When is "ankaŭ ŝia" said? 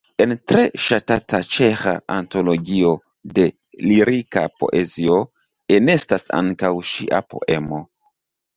6.43-7.25